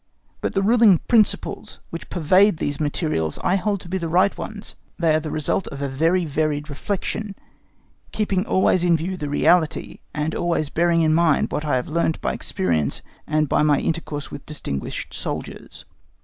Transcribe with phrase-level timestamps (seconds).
[0.41, 4.73] But the ruling principles which pervade these materials I hold to be the right ones:
[4.97, 7.35] they are the result of a very varied reflection,
[8.11, 12.19] keeping always in view the reality, and always bearing in mind what I have learnt
[12.19, 15.85] by experience and by my intercourse with distinguished soldiers.